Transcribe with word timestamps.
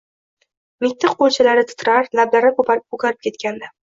Mitti 0.85 1.11
qo`lchalari 1.19 1.65
titrar, 1.73 2.09
lablari 2.21 2.51
ko`karib 2.57 3.23
ketgandi 3.27 3.71